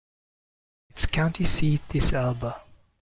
Its 0.89 1.05
county 1.05 1.43
seat 1.43 1.83
is 1.93 2.11
Elba. 2.11 2.59